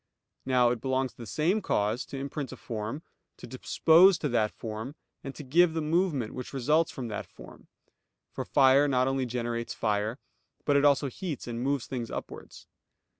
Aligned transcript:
Now 0.47 0.71
it 0.71 0.81
belongs 0.81 1.11
to 1.11 1.17
the 1.17 1.27
same 1.27 1.61
cause, 1.61 2.07
to 2.07 2.17
imprint 2.17 2.51
a 2.51 2.57
form, 2.57 3.03
to 3.37 3.45
dispose 3.45 4.17
to 4.17 4.29
that 4.29 4.49
form, 4.51 4.95
and 5.23 5.35
to 5.35 5.43
give 5.43 5.75
the 5.75 5.81
movement 5.83 6.33
which 6.33 6.53
results 6.53 6.89
from 6.89 7.07
that 7.09 7.27
form; 7.27 7.67
for 8.31 8.43
fire 8.43 8.87
not 8.87 9.07
only 9.07 9.27
generates 9.27 9.75
fire, 9.75 10.17
but 10.65 10.75
it 10.75 10.85
also 10.85 11.05
heats 11.07 11.45
and 11.47 11.61
moves 11.61 11.85
things 11.85 12.09
upwards. 12.09 12.65